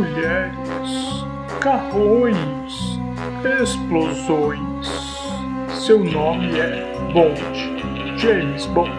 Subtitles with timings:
[0.00, 1.26] mulheres,
[1.60, 2.72] carrões,
[3.62, 4.88] explosões.
[5.84, 8.90] Seu nome é Bond, James Bond.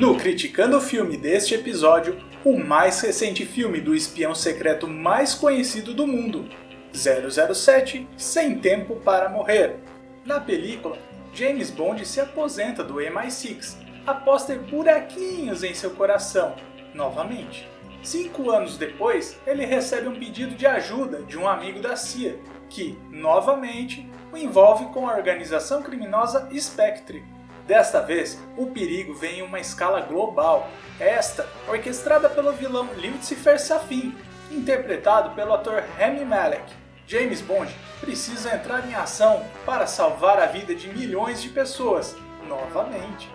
[0.00, 5.92] No Criticando o Filme deste episódio, o mais recente filme do espião secreto mais conhecido
[5.92, 6.48] do mundo,
[6.94, 9.76] 007 Sem Tempo para Morrer.
[10.24, 10.96] Na película,
[11.34, 16.54] James Bond se aposenta do MI6 após ter buraquinhos em seu coração,
[16.94, 17.73] novamente.
[18.04, 22.98] Cinco anos depois, ele recebe um pedido de ajuda de um amigo da CIA, que,
[23.10, 27.24] novamente, o envolve com a organização criminosa Spectre.
[27.66, 30.68] Desta vez, o perigo vem em uma escala global,
[31.00, 34.14] esta orquestrada pelo vilão Lucifer Safin,
[34.50, 36.70] interpretado pelo ator Rami Malek.
[37.06, 42.14] James Bond precisa entrar em ação para salvar a vida de milhões de pessoas,
[42.46, 43.30] novamente.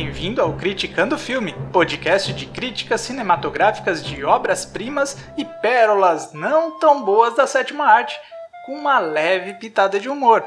[0.00, 7.34] Bem-vindo ao Criticando Filme, podcast de críticas cinematográficas de obras-primas e pérolas não tão boas
[7.34, 8.16] da sétima arte,
[8.64, 10.44] com uma leve pitada de humor.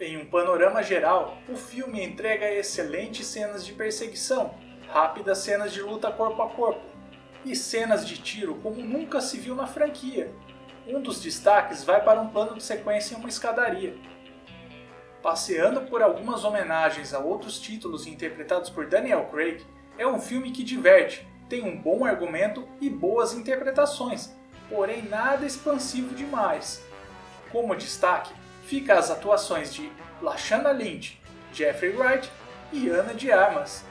[0.00, 4.54] Em um panorama geral, o filme entrega excelentes cenas de perseguição,
[4.88, 6.80] rápidas cenas de luta corpo a corpo
[7.44, 10.32] e cenas de tiro como nunca se viu na franquia.
[10.86, 13.94] Um dos destaques vai para um plano de sequência em uma escadaria.
[15.22, 19.64] Passeando por algumas homenagens a outros títulos interpretados por Daniel Craig,
[19.96, 24.34] é um filme que diverte, tem um bom argumento e boas interpretações,
[24.68, 26.82] porém nada expansivo demais.
[27.52, 31.20] Como destaque, fica as atuações de Lashana Lynch,
[31.52, 32.28] Jeffrey Wright
[32.72, 33.84] e Ana de Armas.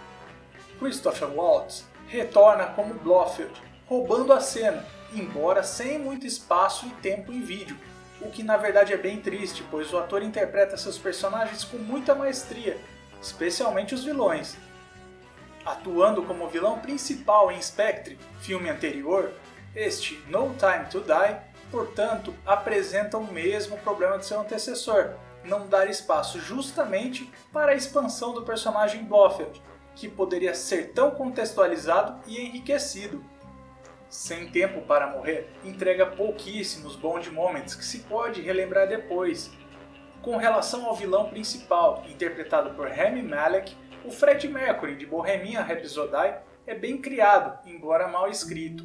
[0.77, 3.53] Christopher Waltz retorna como Blofeld,
[3.87, 7.77] roubando a cena, embora sem muito espaço e tempo em vídeo,
[8.21, 12.13] o que na verdade é bem triste, pois o ator interpreta seus personagens com muita
[12.13, 12.77] maestria,
[13.21, 14.57] especialmente os vilões.
[15.65, 19.31] Atuando como vilão principal em Spectre, filme anterior,
[19.75, 21.37] este No Time to Die,
[21.69, 25.13] portanto, apresenta o mesmo problema de seu antecessor,
[25.43, 29.61] não dar espaço justamente para a expansão do personagem Blofeld,
[29.95, 33.23] que poderia ser tão contextualizado e enriquecido.
[34.11, 39.49] Sem Tempo para Morrer entrega pouquíssimos Bond Moments que se pode relembrar depois.
[40.21, 43.73] Com relação ao vilão principal, interpretado por Rami Malek,
[44.03, 46.35] o Fred Mercury de Bohemian Rhapsody
[46.67, 48.83] é bem criado, embora mal escrito.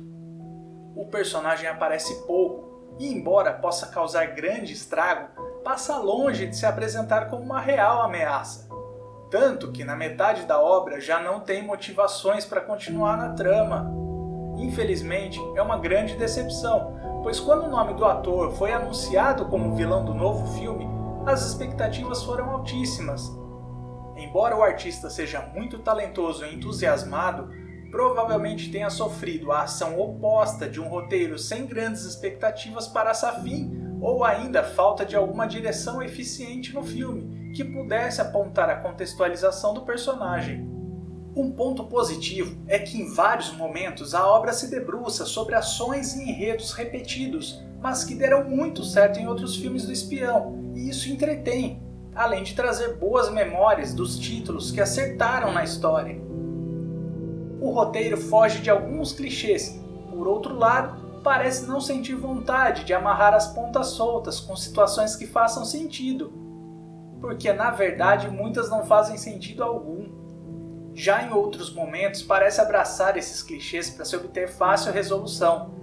[0.95, 5.29] O personagem aparece pouco e, embora possa causar grande estrago,
[5.65, 8.69] passa longe de se apresentar como uma real ameaça.
[9.29, 14.06] Tanto que na metade da obra já não tem motivações para continuar na trama.
[14.57, 20.05] Infelizmente, é uma grande decepção, pois quando o nome do ator foi anunciado como vilão
[20.05, 20.87] do novo filme,
[21.27, 23.31] as expectativas foram altíssimas.
[24.17, 27.51] Embora o artista seja muito talentoso e entusiasmado,
[27.91, 34.25] provavelmente tenha sofrido a ação oposta de um roteiro sem grandes expectativas para Safin, ou
[34.25, 40.76] ainda falta de alguma direção eficiente no filme que pudesse apontar a contextualização do personagem.
[41.37, 46.23] Um ponto positivo é que em vários momentos a obra se debruça sobre ações e
[46.23, 51.83] enredos repetidos, mas que deram muito certo em outros filmes do espião, e isso entretém,
[52.15, 56.19] além de trazer boas memórias dos títulos que acertaram na história.
[57.61, 59.79] O roteiro foge de alguns clichês,
[60.11, 65.27] por outro lado, parece não sentir vontade de amarrar as pontas soltas com situações que
[65.27, 66.33] façam sentido,
[67.21, 70.25] porque na verdade muitas não fazem sentido algum.
[70.99, 75.75] Já em outros momentos parece abraçar esses clichês para se obter fácil resolução.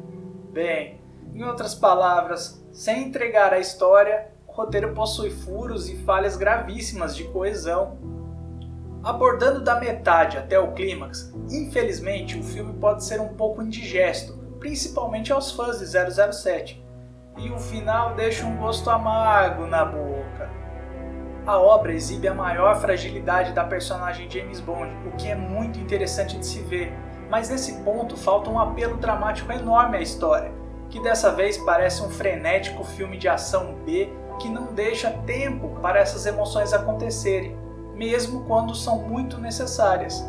[0.52, 1.00] Bem,
[1.32, 7.26] em outras palavras, sem entregar a história, o roteiro possui furos e falhas gravíssimas de
[7.26, 8.00] coesão.
[9.04, 15.32] Abordando da metade até o clímax, infelizmente o filme pode ser um pouco indigesto, principalmente
[15.32, 16.84] aos fãs de 007,
[17.38, 20.63] e o final deixa um gosto amargo na boca.
[21.46, 26.38] A obra exibe a maior fragilidade da personagem James Bond, o que é muito interessante
[26.38, 26.94] de se ver,
[27.30, 30.54] mas nesse ponto falta um apelo dramático enorme à história,
[30.90, 34.10] que dessa vez parece um frenético filme de ação B
[34.40, 37.58] que não deixa tempo para essas emoções acontecerem,
[37.94, 40.26] mesmo quando são muito necessárias.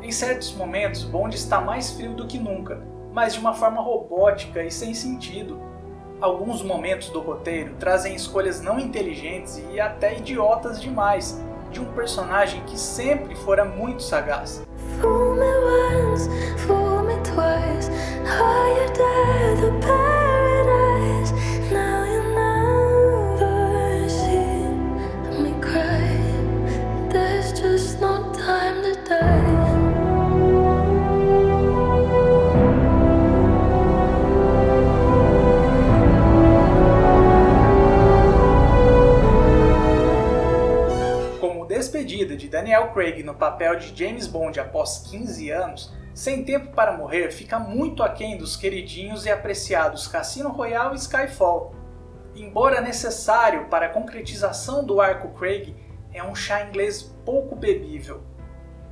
[0.00, 4.62] Em certos momentos, Bond está mais frio do que nunca, mas de uma forma robótica
[4.62, 5.60] e sem sentido,
[6.20, 11.38] Alguns momentos do roteiro trazem escolhas não inteligentes e até idiotas demais
[11.70, 14.62] de um personagem que sempre fora muito sagaz.
[42.48, 47.58] Daniel Craig no papel de James Bond após 15 anos, Sem Tempo para Morrer fica
[47.58, 51.74] muito aquém dos queridinhos e apreciados Cassino Royale e Skyfall.
[52.34, 55.74] Embora necessário para a concretização do arco Craig,
[56.12, 58.22] é um chá inglês pouco bebível.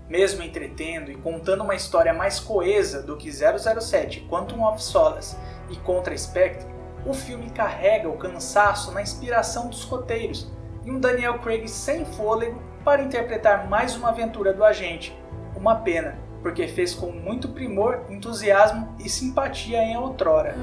[0.09, 5.37] Mesmo entretendo e contando uma história mais coesa do que 007 Quantum of Solace
[5.71, 6.73] e Contra Spectre,
[7.07, 10.51] o filme carrega o cansaço na inspiração dos roteiros
[10.85, 15.17] e um Daniel Craig sem fôlego para interpretar mais uma aventura do agente.
[15.57, 20.55] Uma pena, porque fez com muito primor, entusiasmo e simpatia em outrora.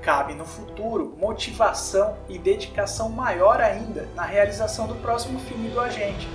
[0.00, 6.26] Cabe no futuro motivação e dedicação maior ainda na realização do próximo filme do agente.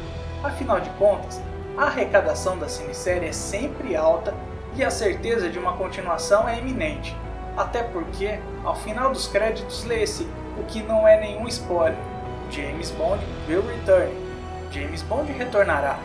[0.44, 1.42] Afinal de contas,
[1.78, 4.34] a arrecadação da cinesérie é sempre alta
[4.76, 7.16] e a certeza de uma continuação é iminente.
[7.58, 10.28] Até porque, ao final dos créditos, lê-se
[10.58, 11.98] o que não é nenhum spoiler:
[12.50, 14.12] James Bond will return.
[14.72, 16.00] James Bond retornará.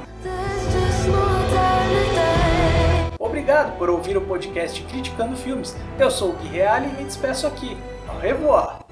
[3.19, 5.77] Obrigado por ouvir o podcast Criticando Filmes.
[5.99, 7.77] Eu sou o Gui Reale e me despeço aqui.
[8.09, 8.86] Au revoir!